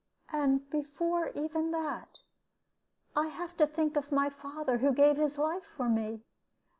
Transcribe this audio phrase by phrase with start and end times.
[0.33, 2.17] And before even that,
[3.15, 6.23] I have to think of my father, who gave his life for me.